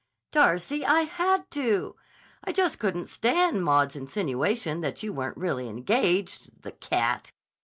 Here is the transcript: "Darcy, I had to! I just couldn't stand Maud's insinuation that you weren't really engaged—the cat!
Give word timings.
"Darcy, 0.31 0.83
I 0.83 1.01
had 1.01 1.51
to! 1.51 1.95
I 2.43 2.51
just 2.51 2.79
couldn't 2.79 3.05
stand 3.05 3.63
Maud's 3.63 3.95
insinuation 3.95 4.81
that 4.81 5.03
you 5.03 5.13
weren't 5.13 5.37
really 5.37 5.69
engaged—the 5.69 6.71
cat! 6.71 7.31